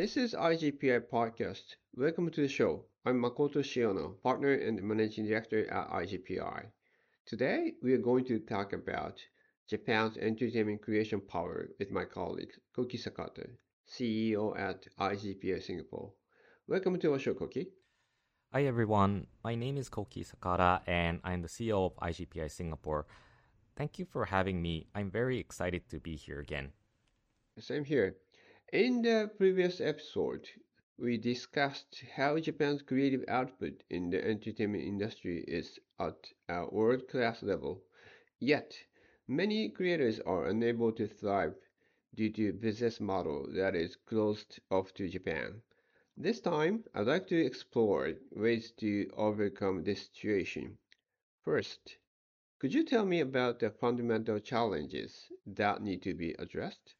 This 0.00 0.16
is 0.16 0.32
IGPI 0.32 1.10
Podcast. 1.12 1.76
Welcome 1.94 2.30
to 2.30 2.40
the 2.40 2.48
show. 2.48 2.86
I'm 3.04 3.20
Makoto 3.20 3.60
Shiono, 3.60 4.14
partner 4.22 4.54
and 4.54 4.82
managing 4.82 5.26
director 5.26 5.70
at 5.70 5.90
IGPI. 5.90 6.68
Today, 7.26 7.74
we 7.82 7.92
are 7.92 7.98
going 7.98 8.24
to 8.24 8.38
talk 8.38 8.72
about 8.72 9.20
Japan's 9.68 10.16
entertainment 10.16 10.80
creation 10.80 11.20
power 11.20 11.68
with 11.78 11.90
my 11.90 12.06
colleague 12.06 12.54
Kohki 12.74 12.98
Sakata, 12.98 13.46
CEO 13.86 14.58
at 14.58 14.86
IGPI 14.98 15.62
Singapore. 15.62 16.14
Welcome 16.66 16.98
to 16.98 17.12
our 17.12 17.18
show, 17.18 17.34
Kohki. 17.34 17.66
Hi 18.54 18.64
everyone, 18.64 19.26
my 19.44 19.54
name 19.54 19.76
is 19.76 19.90
Kohki 19.90 20.24
Sakata 20.24 20.80
and 20.86 21.20
I'm 21.24 21.42
the 21.42 21.48
CEO 21.48 21.84
of 21.84 21.96
IGPI 21.96 22.50
Singapore. 22.50 23.04
Thank 23.76 23.98
you 23.98 24.06
for 24.06 24.24
having 24.24 24.62
me. 24.62 24.86
I'm 24.94 25.10
very 25.10 25.38
excited 25.38 25.90
to 25.90 26.00
be 26.00 26.16
here 26.16 26.40
again. 26.40 26.72
Same 27.58 27.84
here. 27.84 28.16
In 28.72 29.02
the 29.02 29.28
previous 29.36 29.80
episode, 29.80 30.48
we 30.96 31.16
discussed 31.16 32.04
how 32.14 32.38
Japan's 32.38 32.82
creative 32.82 33.24
output 33.26 33.82
in 33.90 34.10
the 34.10 34.24
entertainment 34.24 34.84
industry 34.84 35.44
is 35.48 35.80
at 35.98 36.32
a 36.48 36.66
world 36.66 37.08
class 37.08 37.42
level. 37.42 37.82
Yet, 38.38 38.78
many 39.26 39.70
creators 39.70 40.20
are 40.20 40.46
unable 40.46 40.92
to 40.92 41.08
thrive 41.08 41.56
due 42.14 42.30
to 42.30 42.52
business 42.52 43.00
model 43.00 43.48
that 43.54 43.74
is 43.74 43.96
closed 43.96 44.60
off 44.70 44.94
to 44.94 45.08
Japan. 45.08 45.62
This 46.16 46.40
time, 46.40 46.84
I'd 46.94 47.08
like 47.08 47.26
to 47.26 47.44
explore 47.44 48.14
ways 48.30 48.70
to 48.78 49.10
overcome 49.16 49.82
this 49.82 50.02
situation. 50.06 50.78
First, 51.42 51.96
could 52.60 52.72
you 52.72 52.84
tell 52.84 53.04
me 53.04 53.18
about 53.18 53.58
the 53.58 53.70
fundamental 53.70 54.38
challenges 54.38 55.26
that 55.44 55.82
need 55.82 56.02
to 56.02 56.14
be 56.14 56.34
addressed? 56.38 56.94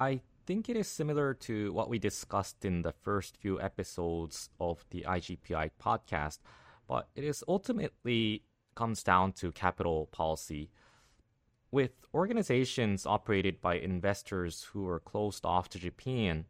I 0.00 0.22
think 0.46 0.68
it 0.68 0.76
is 0.76 0.86
similar 0.86 1.34
to 1.34 1.72
what 1.72 1.90
we 1.90 1.98
discussed 1.98 2.64
in 2.64 2.82
the 2.82 2.92
first 2.92 3.36
few 3.36 3.60
episodes 3.60 4.48
of 4.60 4.84
the 4.90 5.04
IGPI 5.06 5.70
podcast, 5.82 6.38
but 6.86 7.08
it 7.16 7.24
is 7.24 7.42
ultimately 7.48 8.44
comes 8.76 9.02
down 9.02 9.32
to 9.32 9.50
capital 9.50 10.06
policy. 10.12 10.70
With 11.72 12.06
organizations 12.14 13.06
operated 13.06 13.60
by 13.60 13.74
investors 13.74 14.68
who 14.72 14.86
are 14.88 15.00
closed 15.00 15.44
off 15.44 15.68
to 15.70 15.80
Japan, 15.80 16.44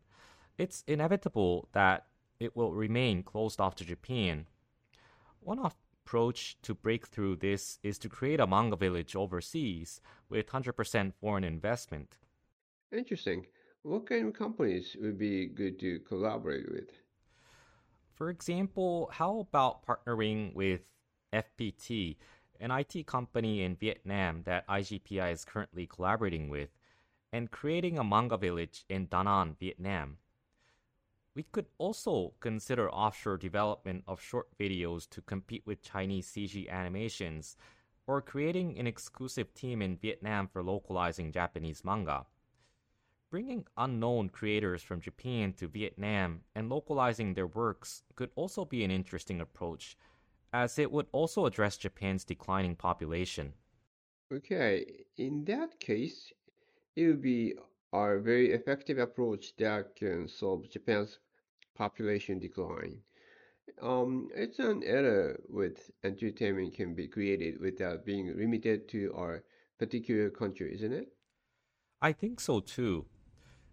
it's 0.59 0.85
inevitable 0.87 1.69
that 1.73 2.07
it 2.39 2.55
will 2.55 2.73
remain 2.75 3.23
closed 3.23 3.61
off 3.61 3.77
to 3.77 3.85
Japan. 3.85 4.47
One 5.41 5.59
approach 5.59 6.59
to 6.63 6.75
break 6.75 7.07
through 7.07 7.37
this 7.37 7.79
is 7.83 7.99
to 8.01 8.11
create 8.11 8.41
a 8.41 8.47
manga 8.47 8.77
village 8.77 9.17
overseas 9.17 10.03
with 10.29 10.49
100% 10.49 11.15
foreign 11.15 11.45
investment. 11.45 12.19
Interesting. 12.93 13.47
What 13.87 14.09
kind 14.09 14.27
of 14.27 14.35
companies 14.35 14.97
would 15.01 15.17
be 15.17 15.47
good 15.47 15.79
to 15.79 16.01
collaborate 16.01 16.69
with? 16.69 16.91
For 18.15 18.31
example, 18.31 19.09
how 19.13 19.39
about 19.39 19.87
partnering 19.87 20.57
with 20.57 20.81
FPT, 21.33 22.17
an 22.59 22.73
IT 22.73 23.07
company 23.07 23.63
in 23.63 23.77
Vietnam 23.77 24.43
that 24.43 24.67
IGPI 24.67 25.31
is 25.31 25.45
currently 25.45 25.87
collaborating 25.87 26.49
with, 26.49 26.71
and 27.33 27.53
creating 27.53 27.97
a 27.97 28.03
manga 28.03 28.37
village 28.37 28.85
in 28.89 29.07
Da 29.07 29.23
Nang, 29.23 29.55
Vietnam? 29.61 30.17
We 31.37 31.45
could 31.45 31.67
also 31.79 32.33
consider 32.41 32.91
offshore 32.91 33.37
development 33.37 34.03
of 34.09 34.21
short 34.21 34.49
videos 34.59 35.09
to 35.11 35.21
compete 35.21 35.63
with 35.65 35.81
Chinese 35.81 36.27
CG 36.27 36.69
animations, 36.69 37.57
or 38.09 38.21
creating 38.21 38.81
an 38.81 38.89
exclusive 38.89 39.55
team 39.55 39.81
in 39.81 39.97
Vietnam 39.97 40.49
for 40.49 40.65
localizing 40.65 41.31
Japanese 41.31 41.85
manga. 41.85 42.27
Bringing 43.29 43.67
unknown 43.77 44.29
creators 44.29 44.83
from 44.83 45.01
Japan 45.01 45.53
to 45.55 45.67
Vietnam 45.67 46.43
and 46.55 46.69
localizing 46.69 47.35
their 47.35 47.49
works 47.49 48.05
could 48.15 48.31
also 48.37 48.65
be 48.65 48.85
an 48.85 48.93
interesting 48.93 49.41
approach, 49.41 49.97
as 50.53 50.79
it 50.79 50.93
would 50.93 51.09
also 51.11 51.45
address 51.45 51.77
Japan's 51.77 52.25
declining 52.25 52.77
population. 52.77 53.53
Okay, 54.33 55.05
in 55.17 55.45
that 55.47 55.81
case, 55.81 56.33
it 56.95 57.07
would 57.09 57.21
be 57.21 57.55
a 57.93 58.19
very 58.21 58.53
effective 58.53 58.99
approach 58.99 59.57
that 59.57 59.97
can 59.97 60.29
solve 60.29 60.71
Japan's 60.71 61.19
population 61.75 62.39
decline. 62.39 63.03
Um, 63.83 64.29
it's 64.37 64.61
an 64.61 64.85
era 64.85 65.37
with 65.49 65.91
entertainment 66.05 66.75
can 66.75 66.95
be 66.95 67.09
created 67.09 67.61
without 67.61 68.05
being 68.05 68.37
limited 68.39 68.89
to 68.91 69.13
our 69.17 69.43
particular 69.79 70.31
country, 70.31 70.75
isn't 70.75 70.93
it? 70.93 71.09
I 72.01 72.13
think 72.13 72.41
so 72.41 72.61
too. 72.61 73.07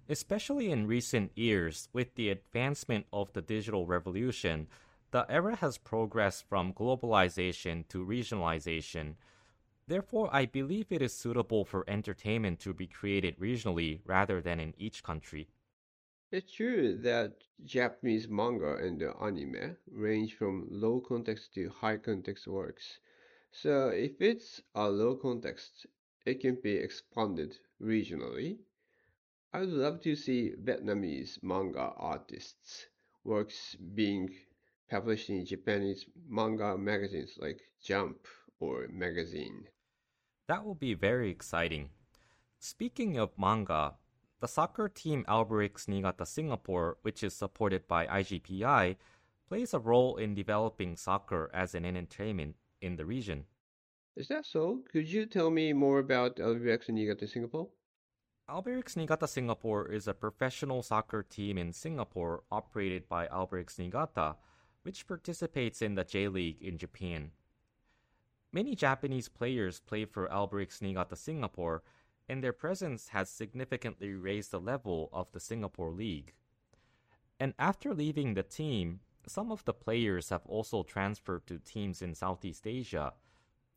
Especially 0.09 0.69
in 0.69 0.85
recent 0.85 1.31
years, 1.33 1.87
with 1.93 2.15
the 2.15 2.29
advancement 2.29 3.05
of 3.13 3.31
the 3.31 3.41
digital 3.41 3.85
revolution, 3.85 4.67
the 5.11 5.25
era 5.31 5.55
has 5.55 5.77
progressed 5.77 6.45
from 6.49 6.73
globalization 6.73 7.87
to 7.87 8.05
regionalization. 8.05 9.15
Therefore, 9.87 10.29
I 10.33 10.45
believe 10.45 10.91
it 10.91 11.01
is 11.01 11.13
suitable 11.13 11.63
for 11.63 11.85
entertainment 11.87 12.59
to 12.61 12.73
be 12.73 12.85
created 12.85 13.39
regionally 13.39 14.01
rather 14.05 14.41
than 14.41 14.59
in 14.59 14.73
each 14.77 15.03
country. 15.03 15.47
It's 16.31 16.51
true 16.51 16.97
that 16.97 17.43
Japanese 17.63 18.27
manga 18.27 18.75
and 18.75 19.01
anime 19.21 19.77
range 19.89 20.33
from 20.35 20.67
low 20.69 20.99
context 20.99 21.53
to 21.53 21.69
high 21.69 21.97
context 21.97 22.45
works. 22.45 22.99
So 23.51 23.89
if 23.89 24.19
it's 24.19 24.61
a 24.75 24.89
low 24.89 25.15
context, 25.15 25.85
it 26.25 26.41
can 26.41 26.55
be 26.55 26.73
expanded 26.73 27.57
regionally 27.79 28.57
I 29.55 29.59
would 29.59 29.69
love 29.69 30.01
to 30.01 30.15
see 30.15 30.53
Vietnamese 30.63 31.37
manga 31.43 31.93
artists' 31.95 32.87
works 33.23 33.75
being 33.75 34.33
published 34.89 35.29
in 35.29 35.45
Japanese 35.45 36.07
manga 36.27 36.75
magazines 36.75 37.37
like 37.37 37.61
Jump 37.79 38.25
or 38.59 38.87
Magazine. 38.87 39.67
That 40.47 40.65
will 40.65 40.73
be 40.73 40.95
very 40.95 41.29
exciting. 41.29 41.91
Speaking 42.57 43.19
of 43.19 43.37
manga, 43.37 43.93
the 44.39 44.47
soccer 44.47 44.89
team 44.89 45.23
Albirex 45.27 45.87
Niigata 45.87 46.25
Singapore, 46.25 46.97
which 47.03 47.23
is 47.23 47.35
supported 47.35 47.87
by 47.87 48.07
IGPI, 48.07 48.95
plays 49.47 49.75
a 49.75 49.79
role 49.79 50.17
in 50.17 50.33
developing 50.33 50.95
soccer 50.95 51.51
as 51.53 51.75
an 51.75 51.85
entertainment 51.85 52.55
in 52.81 52.95
the 52.95 53.05
region. 53.05 53.45
Is 54.15 54.29
that 54.29 54.47
so? 54.47 54.81
Could 54.91 55.07
you 55.07 55.27
tell 55.27 55.51
me 55.51 55.73
more 55.73 55.99
about 55.99 56.37
Albirex 56.37 56.89
Niigata 56.89 57.27
Singapore? 57.27 57.69
Albirex 58.49 58.97
Niigata 58.97 59.25
Singapore 59.25 59.89
is 59.89 60.05
a 60.05 60.13
professional 60.13 60.83
soccer 60.83 61.23
team 61.23 61.57
in 61.57 61.71
Singapore 61.71 62.43
operated 62.51 63.07
by 63.07 63.25
Albirex 63.27 63.79
Niigata, 63.79 64.35
which 64.81 65.07
participates 65.07 65.81
in 65.81 65.95
the 65.95 66.03
J 66.03 66.27
League 66.27 66.61
in 66.61 66.77
Japan. 66.77 67.31
Many 68.51 68.75
Japanese 68.75 69.29
players 69.29 69.79
play 69.79 70.03
for 70.03 70.27
Albirex 70.27 70.81
Niigata 70.81 71.15
Singapore, 71.15 71.83
and 72.27 72.43
their 72.43 72.51
presence 72.51 73.07
has 73.09 73.29
significantly 73.29 74.13
raised 74.13 74.51
the 74.51 74.59
level 74.59 75.09
of 75.13 75.31
the 75.31 75.39
Singapore 75.39 75.91
League. 75.91 76.33
And 77.39 77.53
after 77.57 77.93
leaving 77.93 78.33
the 78.33 78.43
team, 78.43 78.99
some 79.25 79.53
of 79.53 79.63
the 79.63 79.73
players 79.73 80.29
have 80.29 80.45
also 80.45 80.83
transferred 80.83 81.47
to 81.47 81.59
teams 81.59 82.01
in 82.01 82.13
Southeast 82.13 82.67
Asia, 82.67 83.13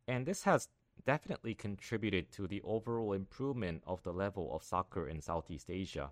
and 0.09 0.27
this 0.27 0.43
has 0.43 0.69
definitely 1.07 1.55
contributed 1.55 2.31
to 2.33 2.47
the 2.47 2.61
overall 2.63 3.15
improvement 3.15 3.83
of 3.87 4.03
the 4.03 4.13
level 4.13 4.55
of 4.55 4.63
soccer 4.63 5.09
in 5.09 5.23
Southeast 5.23 5.71
Asia. 5.71 6.11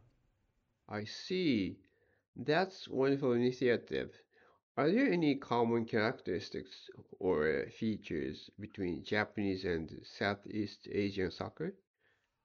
I 0.88 1.04
see. 1.04 1.78
That's 2.36 2.88
wonderful 2.88 3.32
initiative. 3.32 4.22
Are 4.76 4.90
there 4.90 5.12
any 5.12 5.36
common 5.36 5.84
characteristics 5.84 6.88
or 7.18 7.66
features 7.70 8.50
between 8.58 9.04
Japanese 9.04 9.64
and 9.64 10.00
Southeast 10.04 10.88
Asian 10.90 11.30
soccer? 11.30 11.74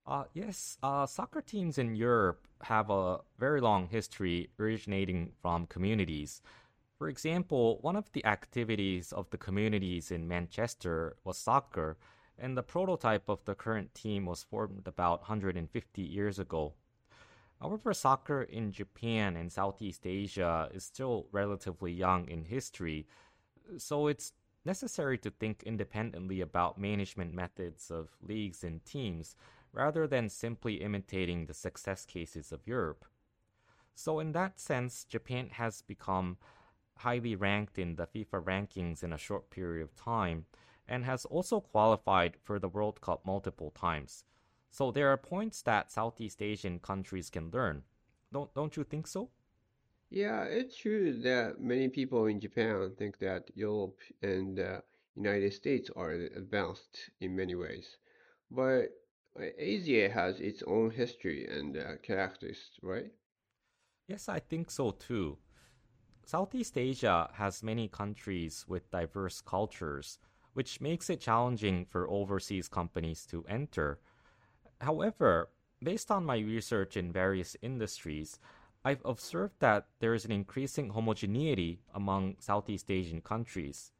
Uh, 0.06 0.26
yes, 0.34 0.78
uh, 0.84 1.06
soccer 1.06 1.42
teams 1.42 1.78
in 1.78 1.96
Europe 1.96 2.48
have 2.64 2.90
a 2.90 3.20
very 3.38 3.62
long 3.62 3.88
history 3.88 4.50
originating 4.60 5.32
from 5.42 5.68
communities. 5.68 6.42
For 6.98 7.10
example, 7.10 7.80
one 7.82 7.96
of 7.96 8.12
the 8.14 8.26
activities 8.26 9.14
of 9.14 9.30
the 9.30 9.38
communities 9.38 10.12
in 10.12 10.28
Manchester 10.28 11.16
was 11.24 11.38
soccer, 11.38 11.98
and 12.40 12.58
the 12.58 12.64
prototype 12.64 13.30
of 13.30 13.44
the 13.46 13.56
current 13.56 13.94
team 13.94 14.26
was 14.26 14.44
formed 14.44 14.88
about 14.88 15.22
150 15.22 16.02
years 16.02 16.40
ago. 16.40 16.74
However, 17.62 17.94
soccer 17.94 18.42
in 18.44 18.72
Japan 18.72 19.36
and 19.36 19.52
Southeast 19.52 20.08
Asia 20.08 20.70
is 20.74 20.84
still 20.84 21.28
relatively 21.32 21.92
young 21.92 22.28
in 22.30 22.46
history, 22.46 23.06
so 23.78 24.08
it's 24.08 24.34
necessary 24.66 25.18
to 25.18 25.30
think 25.30 25.64
independently 25.64 26.42
about 26.42 26.78
management 26.78 27.34
methods 27.34 27.92
of 27.92 28.10
leagues 28.22 28.64
and 28.64 28.84
teams 28.86 29.36
rather 29.74 30.08
than 30.08 30.30
simply 30.30 30.76
imitating 30.76 31.46
the 31.46 31.54
success 31.54 32.06
cases 32.06 32.52
of 32.52 32.66
Europe. 32.66 33.06
So, 33.94 34.20
in 34.20 34.32
that 34.32 34.60
sense, 34.60 35.04
Japan 35.04 35.50
has 35.52 35.82
become 35.82 36.38
highly 36.98 37.36
ranked 37.36 37.78
in 37.78 37.96
the 37.96 38.08
FIFA 38.08 38.44
rankings 38.44 39.04
in 39.04 39.14
a 39.14 39.18
short 39.18 39.50
period 39.50 39.84
of 39.84 39.96
time, 39.96 40.46
and 40.90 41.06
has 41.06 41.24
also 41.26 41.62
qualified 41.62 42.36
for 42.44 42.60
the 42.60 42.68
World 42.68 43.00
Cup 43.00 43.26
multiple 43.26 43.72
times. 43.72 44.26
So 44.72 44.92
there 44.92 45.10
are 45.10 45.18
points 45.18 45.62
that 45.62 45.92
Southeast 45.92 46.42
Asian 46.42 46.80
countries 46.80 47.30
can 47.30 47.52
learn. 47.52 47.84
Don't 48.34 48.54
don't 48.54 48.76
you 48.76 48.84
think 48.84 49.08
so? 49.08 49.30
Yeah, 50.12 50.44
it's 50.44 50.78
true 50.78 51.14
that 51.22 51.62
many 51.62 51.88
people 51.90 52.26
in 52.28 52.40
Japan 52.40 52.96
think 52.98 53.20
that 53.20 53.50
Europe 53.56 54.00
and 54.22 54.58
the 54.58 54.84
United 55.16 55.54
States 55.54 55.90
are 55.96 56.12
advanced 56.12 57.10
in 57.22 57.36
many 57.36 57.56
ways. 57.56 57.98
But 58.52 58.90
uh, 59.40 59.46
Asia 59.58 60.10
has 60.10 60.40
its 60.40 60.64
own 60.64 60.92
history 60.92 61.48
and 61.48 61.78
uh, 61.78 61.98
characteristics, 62.04 62.80
right? 62.82 63.12
Yes, 64.08 64.28
I 64.28 64.40
think 64.40 64.72
so 64.72 64.92
too. 64.92 65.38
Southeast 66.26 66.78
Asia 66.78 67.30
has 67.34 67.64
many 67.64 67.88
countries 67.88 68.66
with 68.68 68.92
diverse 68.92 69.42
cultures, 69.42 70.20
which 70.54 70.82
makes 70.82 71.10
it 71.10 71.22
challenging 71.22 71.86
for 71.86 72.10
overseas 72.10 72.68
companies 72.68 73.26
to 73.28 73.46
enter. 73.48 74.00
However, 74.82 75.50
based 75.82 76.12
on 76.12 76.26
my 76.26 76.38
research 76.40 76.98
in 76.98 77.12
various 77.12 77.56
industries, 77.62 78.40
I've 78.84 79.02
observed 79.04 79.56
that 79.60 79.88
there 80.00 80.14
is 80.14 80.26
an 80.26 80.32
increasing 80.32 80.90
homogeneity 80.90 81.82
among 81.94 82.36
Southeast 82.40 82.90
Asian 82.90 83.22
countries. 83.22 83.92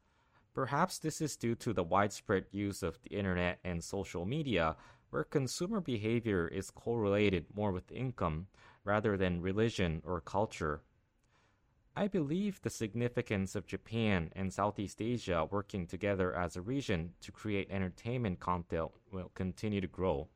Perhaps 0.54 0.98
this 0.98 1.20
is 1.20 1.36
due 1.36 1.54
to 1.56 1.72
the 1.72 1.84
widespread 1.84 2.46
use 2.50 2.82
of 2.82 2.98
the 3.02 3.10
internet 3.10 3.58
and 3.62 3.84
social 3.84 4.24
media, 4.24 4.76
where 5.10 5.24
consumer 5.24 5.80
behavior 5.80 6.48
is 6.48 6.70
correlated 6.70 7.46
more 7.54 7.72
with 7.72 7.92
income 7.92 8.46
rather 8.84 9.16
than 9.16 9.42
religion 9.42 10.02
or 10.04 10.20
culture. 10.20 10.82
I 11.96 12.08
believe 12.08 12.60
the 12.62 12.70
significance 12.70 13.54
of 13.54 13.66
Japan 13.66 14.32
and 14.34 14.52
Southeast 14.52 15.00
Asia 15.00 15.44
working 15.50 15.86
together 15.86 16.34
as 16.34 16.56
a 16.56 16.62
region 16.62 17.14
to 17.20 17.30
create 17.30 17.70
entertainment 17.70 18.40
content 18.40 18.90
will 19.12 19.30
continue 19.34 19.80
to 19.80 19.86
grow. 19.86 20.28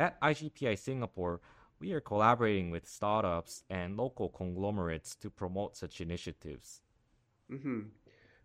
At 0.00 0.18
IGPI 0.20 0.76
Singapore, 0.76 1.40
we 1.78 1.92
are 1.92 2.00
collaborating 2.00 2.70
with 2.70 2.88
startups 2.88 3.62
and 3.68 3.96
local 3.96 4.28
conglomerates 4.28 5.14
to 5.16 5.30
promote 5.30 5.76
such 5.76 6.00
initiatives. 6.00 6.82
hmm 7.50 7.82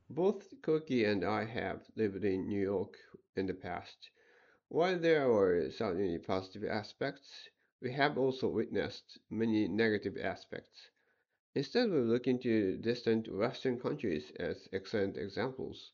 Both 0.09 0.54
Kohki 0.62 1.06
and 1.06 1.24
I 1.24 1.45
have 1.45 1.83
lived 1.95 2.24
in 2.25 2.48
New 2.48 2.62
York 2.62 2.98
in 3.36 3.48
the 3.48 3.54
past. 3.54 4.09
While 4.69 5.00
there 5.00 5.30
were 5.30 5.69
certainly 5.71 6.18
positive 6.19 6.63
aspects, 6.66 7.50
we 7.81 7.92
have 7.94 8.18
also 8.18 8.50
witnessed 8.50 9.19
many 9.30 9.68
negative 9.68 10.18
aspects. 10.18 10.89
Instead 11.56 11.90
of 11.90 12.06
looking 12.06 12.38
to 12.40 12.78
distant 12.78 13.28
Western 13.28 13.80
countries 13.80 14.32
as 14.38 14.70
excellent 14.72 15.18
examples, 15.18 15.92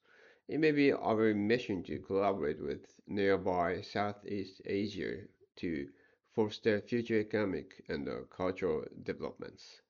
it 0.49 0.59
may 0.59 0.71
be 0.71 0.91
our 0.91 1.33
mission 1.33 1.81
to 1.83 1.99
collaborate 1.99 2.59
with 2.61 2.99
nearby 3.07 3.79
Southeast 3.79 4.61
Asia 4.65 5.21
to 5.55 5.89
foster 6.35 6.81
future 6.81 7.19
economic 7.21 7.83
and 7.87 8.09
uh, 8.09 8.21
cultural 8.29 8.83
developments. 9.03 9.81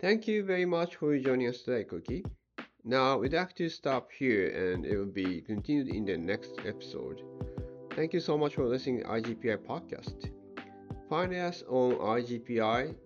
Thank 0.00 0.26
you 0.26 0.42
very 0.42 0.64
much 0.66 0.96
for 0.96 1.16
joining 1.18 1.46
us 1.48 1.62
today, 1.62 1.84
Kohki. 1.84 2.24
Now 2.84 3.18
we'd 3.18 3.34
like 3.34 3.54
to 3.56 3.68
stop 3.68 4.10
here 4.12 4.48
and 4.48 4.86
it 4.86 4.96
will 4.96 5.06
be 5.06 5.42
continued 5.42 5.88
in 5.88 6.04
the 6.06 6.16
next 6.18 6.52
episode. 6.66 7.22
Thank 7.92 8.12
you 8.14 8.20
so 8.20 8.38
much 8.38 8.54
for 8.56 8.64
listening 8.66 9.00
to 9.00 9.08
IGPI 9.08 9.56
podcast. 9.58 10.30
Find 11.10 11.34
us 11.34 11.64
on 11.68 11.96
igpi.com.sg 11.96 13.04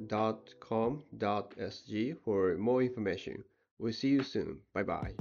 for 2.23 2.57
more 2.59 2.83
information. 2.83 3.45
We'll 3.79 3.95
see 3.95 4.11
you 4.11 4.23
soon. 4.23 4.61
Bye 4.75 4.83
bye. 4.83 5.15